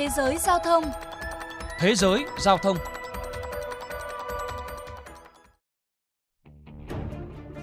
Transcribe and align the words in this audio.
Thế 0.00 0.08
giới 0.16 0.38
giao 0.38 0.58
thông 0.58 0.84
Thế 1.78 1.94
giới 1.94 2.24
giao 2.38 2.58
thông 2.58 2.76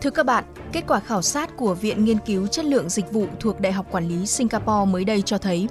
Thưa 0.01 0.09
các 0.09 0.25
bạn, 0.25 0.43
kết 0.71 0.83
quả 0.87 0.99
khảo 0.99 1.21
sát 1.21 1.57
của 1.57 1.73
Viện 1.73 2.05
Nghiên 2.05 2.17
cứu 2.25 2.47
Chất 2.47 2.65
lượng 2.65 2.89
Dịch 2.89 3.11
vụ 3.11 3.27
thuộc 3.39 3.59
Đại 3.59 3.71
học 3.71 3.85
Quản 3.91 4.07
lý 4.07 4.25
Singapore 4.25 4.91
mới 4.91 5.05
đây 5.05 5.21
cho 5.21 5.37
thấy, 5.37 5.67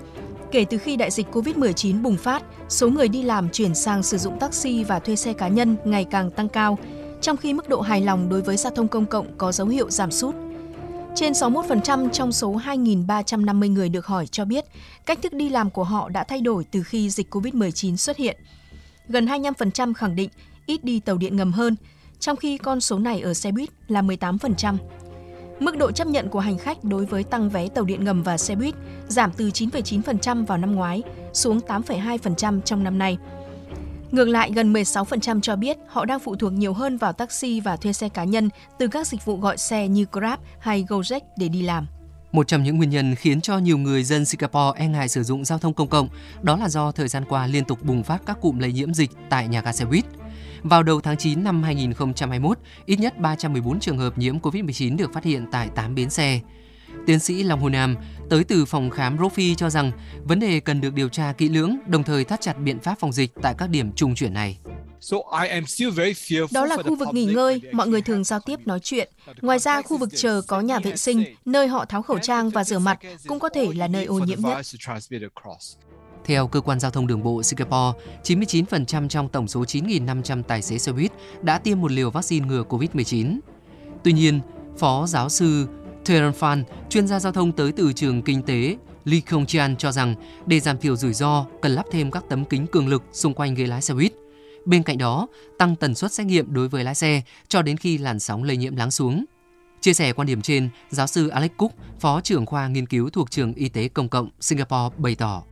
kể 0.53 0.65
từ 0.71 0.79
khi 0.79 0.97
đại 0.97 1.11
dịch 1.11 1.27
COVID-19 1.33 2.03
bùng 2.03 2.17
phát, 2.17 2.43
số 2.69 2.89
người 2.89 3.09
đi 3.09 3.23
làm 3.23 3.49
chuyển 3.51 3.75
sang 3.75 4.03
sử 4.03 4.19
dụng 4.19 4.39
taxi 4.39 4.85
và 4.85 4.99
thuê 4.99 5.17
xe 5.17 5.33
cá 5.33 5.49
nhân 5.49 5.77
ngày 5.85 6.07
càng 6.11 6.31
tăng 6.31 6.49
cao, 6.49 6.79
trong 7.21 7.37
khi 7.37 7.55
mức 7.55 7.69
độ 7.69 7.81
hài 7.81 8.01
lòng 8.01 8.29
đối 8.29 8.43
với 8.43 8.57
giao 8.57 8.73
thông 8.73 8.89
công 8.89 9.07
cộng 9.07 9.39
có 9.39 9.53
dấu 9.53 9.67
hiệu 9.67 9.91
giảm 9.91 10.11
sút. 10.11 10.35
Trên 11.17 11.33
61% 11.33 12.09
trong 12.11 12.33
số 12.33 12.53
2.350 12.53 13.73
người 13.73 13.89
được 13.89 14.07
hỏi 14.07 14.27
cho 14.27 14.45
biết 14.45 14.65
cách 15.07 15.19
thức 15.23 15.33
đi 15.33 15.49
làm 15.49 15.71
của 15.71 15.85
họ 15.85 16.09
đã 16.09 16.25
thay 16.25 16.41
đổi 16.41 16.65
từ 16.71 16.83
khi 16.83 17.11
dịch 17.11 17.35
COVID-19 17.35 17.97
xuất 17.97 18.17
hiện. 18.17 18.37
Gần 19.09 19.27
25% 19.27 19.95
khẳng 19.95 20.17
định 20.17 20.31
ít 20.67 20.85
đi 20.85 21.01
tàu 21.01 21.17
điện 21.17 21.37
ngầm 21.37 21.53
hơn, 21.53 21.77
trong 22.21 22.37
khi 22.37 22.59
con 22.59 22.81
số 22.81 22.99
này 22.99 23.21
ở 23.21 23.35
xe 23.35 23.53
buýt 23.53 23.69
là 23.89 24.03
18%. 24.03 24.77
Mức 25.61 25.77
độ 25.77 25.93
chấp 25.93 26.07
nhận 26.07 26.29
của 26.29 26.41
hành 26.41 26.59
khách 26.59 26.85
đối 26.85 27.07
với 27.07 27.25
tăng 27.25 27.51
vé 27.51 27.69
tàu 27.69 27.85
điện 27.85 28.05
ngầm 28.05 28.23
và 28.23 28.39
xe 28.39 28.55
buýt 28.55 28.75
giảm 29.09 29.31
từ 29.37 29.49
9,9% 29.49 30.47
vào 30.47 30.59
năm 30.59 30.75
ngoái 30.75 31.03
xuống 31.33 31.61
8,2% 31.67 32.61
trong 32.61 32.85
năm 32.85 32.99
nay. 32.99 33.19
Ngược 34.11 34.29
lại, 34.29 34.53
gần 34.55 34.73
16% 34.73 35.41
cho 35.41 35.57
biết 35.57 35.77
họ 35.89 36.05
đang 36.05 36.21
phụ 36.21 36.37
thuộc 36.37 36.53
nhiều 36.53 36.73
hơn 36.73 36.97
vào 36.97 37.13
taxi 37.13 37.61
và 37.61 37.77
thuê 37.77 37.93
xe 37.93 38.09
cá 38.09 38.25
nhân 38.25 38.49
từ 38.79 38.89
các 38.89 39.07
dịch 39.07 39.25
vụ 39.25 39.37
gọi 39.37 39.59
xe 39.59 39.89
như 39.89 40.07
Grab 40.13 40.41
hay 40.59 40.85
Gojek 40.89 41.21
để 41.37 41.49
đi 41.49 41.63
làm. 41.63 41.87
Một 42.33 42.49
trong 42.49 42.63
những 42.63 42.77
nguyên 42.77 42.91
nhân 42.91 43.15
khiến 43.15 43.41
cho 43.41 43.59
nhiều 43.59 43.79
người 43.79 44.05
dân 44.05 44.25
Singapore 44.25 44.81
e 44.81 44.87
ngại 44.87 45.09
sử 45.09 45.23
dụng 45.23 45.45
giao 45.45 45.59
thông 45.59 45.75
công 45.75 45.89
cộng 45.89 46.09
đó 46.43 46.57
là 46.57 46.69
do 46.69 46.93
thời 46.93 47.09
gian 47.09 47.25
qua 47.29 47.47
liên 47.47 47.65
tục 47.65 47.85
bùng 47.85 48.03
phát 48.03 48.23
các 48.27 48.41
cụm 48.41 48.59
lây 48.59 48.73
nhiễm 48.73 48.95
dịch 48.95 49.11
tại 49.31 49.49
nhà 49.49 49.61
ga 49.61 49.73
xe 49.73 49.85
buýt. 49.85 50.05
Vào 50.63 50.83
đầu 50.83 51.01
tháng 51.01 51.17
9 51.17 51.45
năm 51.45 51.63
2021, 51.63 52.59
ít 52.87 53.01
nhất 53.01 53.19
314 53.19 53.81
trường 53.81 53.99
hợp 53.99 54.19
nhiễm 54.19 54.39
COVID-19 54.39 54.97
được 54.97 55.13
phát 55.13 55.25
hiện 55.25 55.47
tại 55.53 55.69
8 55.75 55.95
bến 55.95 56.11
xe. 56.11 56.41
Tiến 57.07 57.19
sĩ 57.19 57.43
Long 57.43 57.61
Hồ 57.61 57.69
Nam 57.69 57.97
tới 58.31 58.45
từ 58.45 58.65
phòng 58.65 58.91
khám 58.91 59.17
Rofi 59.17 59.55
cho 59.55 59.71
rằng 59.71 59.93
vấn 60.25 60.41
đề 60.41 60.61
cần 60.61 60.81
được 60.81 60.95
điều 60.95 61.09
tra 61.09 61.33
kỹ 61.33 61.49
lưỡng, 61.49 61.77
đồng 61.87 62.03
thời 62.03 62.25
thắt 62.25 62.41
chặt 62.41 62.53
biện 62.53 62.79
pháp 62.79 62.99
phòng 63.01 63.13
dịch 63.13 63.31
tại 63.43 63.55
các 63.59 63.71
điểm 63.71 63.93
trung 63.93 64.15
chuyển 64.15 64.35
này. 64.35 64.59
Đó 66.51 66.67
là 66.67 66.77
khu 66.77 66.97
vực 66.97 67.09
nghỉ 67.13 67.25
ngơi, 67.25 67.61
mọi 67.73 67.89
người 67.89 68.03
thường 68.03 68.25
giao 68.25 68.41
tiếp 68.41 68.61
nói 68.67 68.81
chuyện. 68.81 69.09
Ngoài 69.43 69.59
ra, 69.59 69.83
khu 69.83 69.99
vực 69.99 70.09
chờ 70.17 70.43
có 70.47 70.61
nhà 70.61 70.79
vệ 70.79 70.97
sinh, 70.97 71.25
nơi 71.45 71.69
họ 71.69 71.85
tháo 71.85 72.03
khẩu 72.03 72.19
trang 72.19 72.51
và 72.51 72.65
rửa 72.65 72.79
mặt 72.79 72.99
cũng 73.29 73.39
có 73.39 73.49
thể 73.49 73.69
là 73.75 73.89
nơi 73.89 74.05
ô 74.05 74.19
nhiễm 74.19 74.39
nhất. 74.41 74.67
Theo 76.25 76.47
cơ 76.47 76.61
quan 76.61 76.81
giao 76.81 76.91
thông 76.91 77.07
đường 77.07 77.23
bộ 77.23 77.43
Singapore, 77.43 77.99
99% 78.25 79.09
trong 79.09 79.29
tổng 79.29 79.49
số 79.49 79.63
9.500 79.63 80.43
tài 80.43 80.63
xế 80.63 80.79
xe 80.79 80.93
buýt 80.93 81.13
đã 81.43 81.59
tiêm 81.59 81.81
một 81.81 81.93
liều 81.93 82.11
vaccine 82.11 82.47
ngừa 82.47 82.63
COVID-19. 82.69 83.39
Tuy 84.05 84.13
nhiên, 84.13 84.41
Phó 84.79 85.07
giáo 85.07 85.29
sư 85.29 85.67
Teran 86.07 86.33
Phan, 86.33 86.65
chuyên 86.91 87.07
gia 87.07 87.21
giao 87.21 87.33
thông 87.33 87.53
tới 87.53 87.73
từ 87.73 87.93
trường 87.93 88.23
kinh 88.23 88.43
tế 88.43 88.77
Lee 89.05 89.21
Kong 89.21 89.47
Chan 89.47 89.77
cho 89.77 89.93
rằng 89.93 90.15
để 90.47 90.61
giảm 90.61 90.79
thiểu 90.79 90.97
rủi 90.97 91.13
ro, 91.13 91.47
cần 91.63 91.73
lắp 91.73 91.87
thêm 91.91 92.11
các 92.11 92.25
tấm 92.29 92.45
kính 92.45 92.67
cường 92.67 92.89
lực 92.89 93.03
xung 93.13 93.35
quanh 93.35 93.55
ghế 93.55 93.67
lái 93.67 93.83
xe 93.83 93.95
buýt. 93.95 94.13
Bên 94.65 94.83
cạnh 94.83 94.99
đó, 94.99 95.27
tăng 95.59 95.77
tần 95.77 95.95
suất 95.95 96.13
xét 96.13 96.27
nghiệm 96.27 96.55
đối 96.55 96.69
với 96.69 96.85
lái 96.85 96.95
xe 96.95 97.23
cho 97.49 97.63
đến 97.63 97.77
khi 97.77 97.99
làn 97.99 98.19
sóng 98.19 98.45
lây 98.45 98.57
nhiễm 98.57 98.77
lắng 98.77 98.91
xuống. 98.91 99.25
Chia 99.81 99.93
sẻ 99.93 100.13
quan 100.13 100.27
điểm 100.27 100.43
trên, 100.43 100.69
giáo 100.91 101.07
sư 101.07 101.29
Alex 101.29 101.51
Cook, 101.57 101.73
phó 102.01 102.21
trưởng 102.21 102.47
khoa 102.47 102.69
nghiên 102.69 102.87
cứu 102.87 103.11
thuộc 103.11 103.31
trường 103.31 103.55
Y 103.55 103.69
tế 103.69 103.89
Công 103.89 104.09
cộng 104.09 104.31
Singapore 104.41 104.97
bày 104.99 105.15
tỏ. 105.15 105.43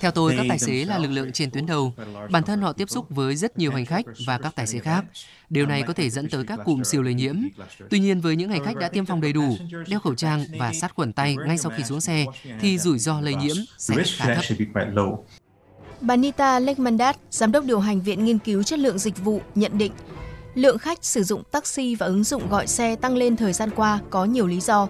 Theo 0.00 0.10
tôi, 0.10 0.34
các 0.36 0.46
tài 0.48 0.58
xế 0.58 0.84
là 0.84 0.98
lực 0.98 1.10
lượng 1.10 1.32
trên 1.32 1.50
tuyến 1.50 1.66
đầu. 1.66 1.92
Bản 2.30 2.42
thân 2.42 2.60
họ 2.60 2.72
tiếp 2.72 2.90
xúc 2.90 3.06
với 3.10 3.36
rất 3.36 3.58
nhiều 3.58 3.72
hành 3.72 3.86
khách 3.86 4.06
và 4.26 4.38
các 4.38 4.54
tài 4.56 4.66
xế 4.66 4.78
khác. 4.78 5.04
Điều 5.50 5.66
này 5.66 5.82
có 5.82 5.92
thể 5.92 6.10
dẫn 6.10 6.28
tới 6.28 6.44
các 6.44 6.60
cụm 6.64 6.82
siêu 6.82 7.02
lây 7.02 7.14
nhiễm. 7.14 7.36
Tuy 7.90 7.98
nhiên, 7.98 8.20
với 8.20 8.36
những 8.36 8.50
hành 8.50 8.64
khách 8.64 8.76
đã 8.76 8.88
tiêm 8.88 9.06
phòng 9.06 9.20
đầy 9.20 9.32
đủ, 9.32 9.56
đeo 9.88 10.00
khẩu 10.00 10.14
trang 10.14 10.44
và 10.58 10.72
sát 10.72 10.94
khuẩn 10.94 11.12
tay 11.12 11.36
ngay 11.46 11.58
sau 11.58 11.72
khi 11.76 11.84
xuống 11.84 12.00
xe, 12.00 12.24
thì 12.60 12.78
rủi 12.78 12.98
ro 12.98 13.20
lây 13.20 13.34
nhiễm 13.34 13.56
sẽ 13.78 13.94
khá 14.06 14.34
thấp. 14.34 14.44
Bà 16.00 16.16
Nita 16.16 16.58
Lekmandat, 16.58 17.16
giám 17.30 17.52
đốc 17.52 17.64
điều 17.64 17.80
hành 17.80 18.00
Viện 18.00 18.24
Nghiên 18.24 18.38
cứu 18.38 18.62
Chất 18.62 18.78
lượng 18.78 18.98
Dịch 18.98 19.24
vụ, 19.24 19.40
nhận 19.54 19.78
định 19.78 19.92
lượng 20.54 20.78
khách 20.78 21.04
sử 21.04 21.22
dụng 21.22 21.42
taxi 21.50 21.94
và 21.94 22.06
ứng 22.06 22.24
dụng 22.24 22.48
gọi 22.48 22.66
xe 22.66 22.96
tăng 22.96 23.16
lên 23.16 23.36
thời 23.36 23.52
gian 23.52 23.70
qua 23.76 24.00
có 24.10 24.24
nhiều 24.24 24.46
lý 24.46 24.60
do. 24.60 24.88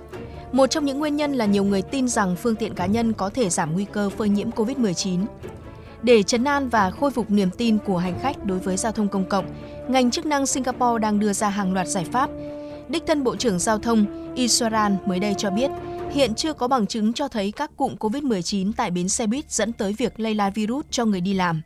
Một 0.52 0.66
trong 0.66 0.84
những 0.84 0.98
nguyên 0.98 1.16
nhân 1.16 1.32
là 1.32 1.46
nhiều 1.46 1.64
người 1.64 1.82
tin 1.82 2.08
rằng 2.08 2.36
phương 2.36 2.56
tiện 2.56 2.74
cá 2.74 2.86
nhân 2.86 3.12
có 3.12 3.30
thể 3.30 3.50
giảm 3.50 3.72
nguy 3.72 3.86
cơ 3.92 4.10
phơi 4.10 4.28
nhiễm 4.28 4.50
COVID-19. 4.50 5.24
Để 6.02 6.22
chấn 6.22 6.44
an 6.44 6.68
và 6.68 6.90
khôi 6.90 7.10
phục 7.10 7.30
niềm 7.30 7.50
tin 7.50 7.78
của 7.78 7.98
hành 7.98 8.18
khách 8.22 8.44
đối 8.44 8.58
với 8.58 8.76
giao 8.76 8.92
thông 8.92 9.08
công 9.08 9.28
cộng, 9.28 9.46
ngành 9.88 10.10
chức 10.10 10.26
năng 10.26 10.46
Singapore 10.46 10.98
đang 11.02 11.18
đưa 11.18 11.32
ra 11.32 11.48
hàng 11.48 11.72
loạt 11.72 11.88
giải 11.88 12.04
pháp. 12.12 12.30
Đích 12.88 13.02
thân 13.06 13.24
Bộ 13.24 13.36
trưởng 13.36 13.58
Giao 13.58 13.78
thông 13.78 14.06
Iswaran 14.34 14.96
mới 15.06 15.18
đây 15.18 15.34
cho 15.38 15.50
biết, 15.50 15.70
hiện 16.10 16.34
chưa 16.34 16.52
có 16.52 16.68
bằng 16.68 16.86
chứng 16.86 17.12
cho 17.12 17.28
thấy 17.28 17.52
các 17.52 17.70
cụm 17.76 17.96
COVID-19 17.96 18.72
tại 18.76 18.90
bến 18.90 19.08
xe 19.08 19.26
buýt 19.26 19.50
dẫn 19.50 19.72
tới 19.72 19.94
việc 19.98 20.20
lây 20.20 20.34
lan 20.34 20.52
virus 20.52 20.84
cho 20.90 21.04
người 21.04 21.20
đi 21.20 21.34
làm. 21.34 21.62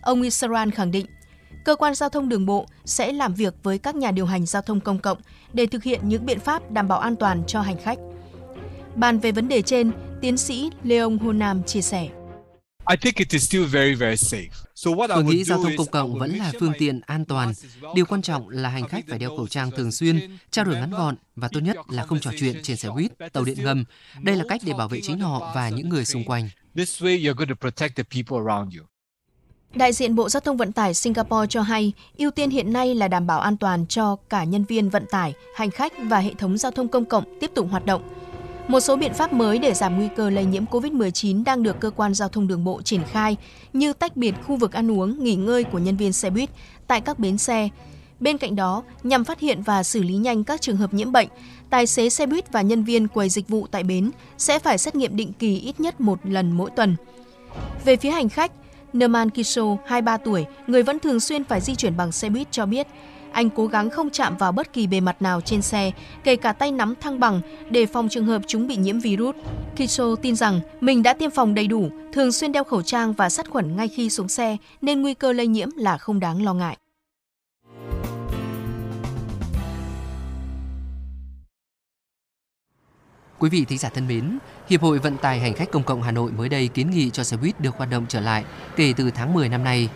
Ông 0.00 0.22
Iswaran 0.22 0.70
khẳng 0.70 0.90
định, 0.90 1.06
cơ 1.66 1.76
quan 1.76 1.94
giao 1.94 2.08
thông 2.08 2.28
đường 2.28 2.46
bộ 2.46 2.66
sẽ 2.84 3.12
làm 3.12 3.34
việc 3.34 3.54
với 3.62 3.78
các 3.78 3.96
nhà 3.96 4.10
điều 4.10 4.26
hành 4.26 4.46
giao 4.46 4.62
thông 4.62 4.80
công 4.80 4.98
cộng 4.98 5.18
để 5.52 5.66
thực 5.66 5.82
hiện 5.82 6.00
những 6.08 6.26
biện 6.26 6.40
pháp 6.40 6.70
đảm 6.70 6.88
bảo 6.88 6.98
an 6.98 7.16
toàn 7.16 7.42
cho 7.46 7.60
hành 7.60 7.76
khách. 7.84 7.98
Bàn 8.94 9.18
về 9.18 9.32
vấn 9.32 9.48
đề 9.48 9.62
trên, 9.62 9.92
tiến 10.20 10.36
sĩ 10.36 10.70
Leong 10.84 11.18
Honam 11.18 11.62
chia 11.62 11.80
sẻ. 11.82 12.08
Tôi 15.08 15.24
nghĩ 15.24 15.44
giao 15.44 15.62
thông 15.62 15.76
công 15.76 15.86
cộng 15.86 16.18
vẫn 16.18 16.36
là 16.36 16.52
phương 16.60 16.72
tiện 16.78 17.00
an 17.06 17.24
toàn. 17.24 17.52
Điều 17.94 18.06
quan 18.06 18.22
trọng 18.22 18.48
là 18.48 18.68
hành 18.68 18.88
khách 18.88 19.04
phải 19.08 19.18
đeo 19.18 19.36
khẩu 19.36 19.48
trang 19.48 19.70
thường 19.70 19.92
xuyên, 19.92 20.38
trao 20.50 20.64
đổi 20.64 20.74
ngắn 20.74 20.90
gọn 20.90 21.16
và 21.36 21.48
tốt 21.52 21.60
nhất 21.60 21.76
là 21.88 22.04
không 22.04 22.20
trò 22.20 22.30
chuyện 22.38 22.62
trên 22.62 22.76
xe 22.76 22.88
buýt, 22.90 23.12
tàu 23.32 23.44
điện 23.44 23.58
ngầm. 23.64 23.84
Đây 24.22 24.36
là 24.36 24.44
cách 24.48 24.60
để 24.64 24.72
bảo 24.72 24.88
vệ 24.88 25.00
chính 25.02 25.20
họ 25.20 25.52
và 25.54 25.68
những 25.68 25.88
người 25.88 26.04
xung 26.04 26.24
quanh. 26.24 26.48
Đại 29.74 29.92
diện 29.92 30.14
Bộ 30.14 30.28
Giao 30.28 30.40
thông 30.40 30.56
Vận 30.56 30.72
tải 30.72 30.94
Singapore 30.94 31.46
cho 31.48 31.62
hay, 31.62 31.92
ưu 32.18 32.30
tiên 32.30 32.50
hiện 32.50 32.72
nay 32.72 32.94
là 32.94 33.08
đảm 33.08 33.26
bảo 33.26 33.40
an 33.40 33.56
toàn 33.56 33.86
cho 33.86 34.16
cả 34.28 34.44
nhân 34.44 34.64
viên 34.64 34.88
vận 34.90 35.06
tải, 35.10 35.34
hành 35.54 35.70
khách 35.70 35.92
và 36.02 36.18
hệ 36.18 36.34
thống 36.34 36.58
giao 36.58 36.72
thông 36.72 36.88
công 36.88 37.04
cộng 37.04 37.24
tiếp 37.40 37.50
tục 37.54 37.66
hoạt 37.70 37.86
động. 37.86 38.02
Một 38.68 38.80
số 38.80 38.96
biện 38.96 39.14
pháp 39.14 39.32
mới 39.32 39.58
để 39.58 39.74
giảm 39.74 39.96
nguy 39.96 40.08
cơ 40.16 40.30
lây 40.30 40.44
nhiễm 40.44 40.64
COVID-19 40.64 41.44
đang 41.44 41.62
được 41.62 41.80
cơ 41.80 41.90
quan 41.90 42.14
giao 42.14 42.28
thông 42.28 42.46
đường 42.46 42.64
bộ 42.64 42.82
triển 42.82 43.02
khai, 43.10 43.36
như 43.72 43.92
tách 43.92 44.16
biệt 44.16 44.34
khu 44.46 44.56
vực 44.56 44.72
ăn 44.72 44.90
uống, 44.90 45.24
nghỉ 45.24 45.34
ngơi 45.34 45.64
của 45.64 45.78
nhân 45.78 45.96
viên 45.96 46.12
xe 46.12 46.30
buýt 46.30 46.50
tại 46.86 47.00
các 47.00 47.18
bến 47.18 47.38
xe. 47.38 47.68
Bên 48.20 48.38
cạnh 48.38 48.56
đó, 48.56 48.82
nhằm 49.02 49.24
phát 49.24 49.40
hiện 49.40 49.62
và 49.62 49.82
xử 49.82 50.02
lý 50.02 50.14
nhanh 50.14 50.44
các 50.44 50.60
trường 50.60 50.76
hợp 50.76 50.94
nhiễm 50.94 51.12
bệnh, 51.12 51.28
tài 51.70 51.86
xế 51.86 52.10
xe 52.10 52.26
buýt 52.26 52.52
và 52.52 52.62
nhân 52.62 52.84
viên 52.84 53.08
quầy 53.08 53.28
dịch 53.28 53.48
vụ 53.48 53.66
tại 53.70 53.82
bến 53.82 54.10
sẽ 54.38 54.58
phải 54.58 54.78
xét 54.78 54.94
nghiệm 54.94 55.16
định 55.16 55.32
kỳ 55.32 55.58
ít 55.58 55.80
nhất 55.80 56.00
một 56.00 56.18
lần 56.24 56.52
mỗi 56.52 56.70
tuần. 56.76 56.96
Về 57.84 57.96
phía 57.96 58.10
hành 58.10 58.28
khách, 58.28 58.52
Nerman 58.98 59.30
Kisho, 59.30 59.76
23 59.86 60.16
tuổi, 60.16 60.44
người 60.66 60.82
vẫn 60.82 60.98
thường 60.98 61.20
xuyên 61.20 61.44
phải 61.44 61.60
di 61.60 61.74
chuyển 61.74 61.96
bằng 61.96 62.12
xe 62.12 62.28
buýt 62.28 62.52
cho 62.52 62.66
biết, 62.66 62.86
anh 63.32 63.50
cố 63.50 63.66
gắng 63.66 63.90
không 63.90 64.10
chạm 64.10 64.36
vào 64.36 64.52
bất 64.52 64.72
kỳ 64.72 64.86
bề 64.86 65.00
mặt 65.00 65.22
nào 65.22 65.40
trên 65.40 65.62
xe, 65.62 65.90
kể 66.24 66.36
cả 66.36 66.52
tay 66.52 66.72
nắm 66.72 66.94
thăng 67.00 67.20
bằng, 67.20 67.40
để 67.70 67.86
phòng 67.86 68.08
trường 68.08 68.26
hợp 68.26 68.42
chúng 68.46 68.66
bị 68.66 68.76
nhiễm 68.76 68.98
virus. 68.98 69.36
Kisho 69.76 70.16
tin 70.22 70.36
rằng 70.36 70.60
mình 70.80 71.02
đã 71.02 71.12
tiêm 71.14 71.30
phòng 71.30 71.54
đầy 71.54 71.66
đủ, 71.66 71.90
thường 72.12 72.32
xuyên 72.32 72.52
đeo 72.52 72.64
khẩu 72.64 72.82
trang 72.82 73.12
và 73.12 73.28
sát 73.28 73.50
khuẩn 73.50 73.76
ngay 73.76 73.88
khi 73.88 74.10
xuống 74.10 74.28
xe, 74.28 74.56
nên 74.82 75.02
nguy 75.02 75.14
cơ 75.14 75.32
lây 75.32 75.46
nhiễm 75.46 75.68
là 75.76 75.98
không 75.98 76.20
đáng 76.20 76.44
lo 76.44 76.54
ngại. 76.54 76.76
Quý 83.38 83.48
vị 83.48 83.64
thính 83.64 83.78
giả 83.78 83.88
thân 83.88 84.08
mến, 84.08 84.38
Hiệp 84.68 84.82
hội 84.82 84.98
Vận 84.98 85.16
tải 85.16 85.40
Hành 85.40 85.54
khách 85.54 85.70
Công 85.70 85.82
cộng 85.82 86.02
Hà 86.02 86.10
Nội 86.10 86.32
mới 86.32 86.48
đây 86.48 86.68
kiến 86.68 86.90
nghị 86.90 87.10
cho 87.10 87.24
xe 87.24 87.36
buýt 87.36 87.60
được 87.60 87.76
hoạt 87.76 87.90
động 87.90 88.06
trở 88.08 88.20
lại 88.20 88.44
kể 88.76 88.92
từ 88.96 89.10
tháng 89.10 89.34
10 89.34 89.48
năm 89.48 89.64
nay. 89.64 89.88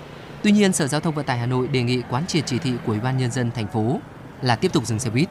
Tuy 0.43 0.53
nhiên, 0.53 0.73
Sở 0.73 0.87
Giao 0.87 1.01
thông 1.01 1.15
Vận 1.15 1.27
tải 1.27 1.39
Hà 1.39 1.47
Nội 1.47 1.69
đề 1.69 1.83
nghị 1.83 2.03
quán 2.11 2.27
triệt 2.27 2.47
chỉ 2.47 2.59
thị 2.59 2.73
của 2.87 2.93
Ủy 2.93 3.01
ban 3.01 3.19
Nhân 3.19 3.31
dân 3.31 3.51
thành 3.51 3.67
phố 3.67 4.01
là 4.43 4.57
tiếp 4.57 4.73
tục 4.73 4.87
dừng 4.87 4.99
xe 4.99 5.11
buýt. 5.11 5.29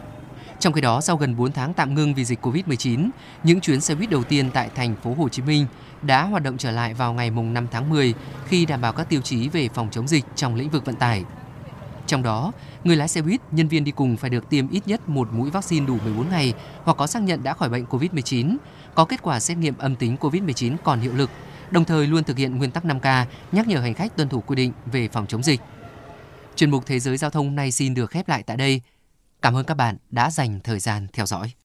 Trong 0.59 0.73
khi 0.73 0.81
đó, 0.81 1.01
sau 1.01 1.17
gần 1.17 1.37
4 1.37 1.51
tháng 1.51 1.73
tạm 1.73 1.95
ngưng 1.95 2.13
vì 2.13 2.25
dịch 2.25 2.45
Covid-19, 2.45 3.09
những 3.43 3.61
chuyến 3.61 3.81
xe 3.81 3.95
buýt 3.95 4.09
đầu 4.09 4.23
tiên 4.23 4.49
tại 4.53 4.69
thành 4.75 4.95
phố 4.95 5.13
Hồ 5.13 5.29
Chí 5.29 5.41
Minh 5.41 5.65
đã 6.01 6.23
hoạt 6.23 6.43
động 6.43 6.57
trở 6.57 6.71
lại 6.71 6.93
vào 6.93 7.13
ngày 7.13 7.29
5 7.29 7.67
tháng 7.71 7.89
10 7.89 8.13
khi 8.47 8.65
đảm 8.65 8.81
bảo 8.81 8.93
các 8.93 9.09
tiêu 9.09 9.21
chí 9.21 9.49
về 9.49 9.69
phòng 9.73 9.87
chống 9.91 10.07
dịch 10.07 10.25
trong 10.35 10.55
lĩnh 10.55 10.69
vực 10.69 10.85
vận 10.85 10.95
tải. 10.95 11.23
Trong 12.09 12.23
đó, 12.23 12.51
người 12.83 12.95
lái 12.95 13.07
xe 13.07 13.21
buýt, 13.21 13.41
nhân 13.51 13.67
viên 13.67 13.83
đi 13.83 13.91
cùng 13.91 14.17
phải 14.17 14.29
được 14.29 14.49
tiêm 14.49 14.69
ít 14.69 14.87
nhất 14.87 15.09
một 15.09 15.33
mũi 15.33 15.49
vaccine 15.49 15.85
đủ 15.85 15.97
14 16.03 16.29
ngày 16.29 16.53
hoặc 16.83 16.97
có 16.97 17.07
xác 17.07 17.23
nhận 17.23 17.43
đã 17.43 17.53
khỏi 17.53 17.69
bệnh 17.69 17.85
COVID-19, 17.85 18.57
có 18.95 19.05
kết 19.05 19.21
quả 19.21 19.39
xét 19.39 19.57
nghiệm 19.57 19.77
âm 19.77 19.95
tính 19.95 20.15
COVID-19 20.19 20.75
còn 20.83 20.99
hiệu 20.99 21.13
lực, 21.13 21.29
đồng 21.71 21.85
thời 21.85 22.07
luôn 22.07 22.23
thực 22.23 22.37
hiện 22.37 22.57
nguyên 22.57 22.71
tắc 22.71 22.85
5K, 22.85 23.25
nhắc 23.51 23.67
nhở 23.67 23.79
hành 23.79 23.93
khách 23.93 24.17
tuân 24.17 24.29
thủ 24.29 24.41
quy 24.41 24.55
định 24.55 24.71
về 24.85 25.07
phòng 25.07 25.27
chống 25.27 25.43
dịch. 25.43 25.61
Chuyên 26.55 26.71
mục 26.71 26.85
Thế 26.85 26.99
giới 26.99 27.17
Giao 27.17 27.29
thông 27.29 27.55
nay 27.55 27.71
xin 27.71 27.93
được 27.93 28.11
khép 28.11 28.29
lại 28.29 28.43
tại 28.43 28.57
đây. 28.57 28.81
Cảm 29.41 29.55
ơn 29.55 29.65
các 29.65 29.77
bạn 29.77 29.97
đã 30.09 30.31
dành 30.31 30.59
thời 30.63 30.79
gian 30.79 31.07
theo 31.13 31.25
dõi. 31.25 31.51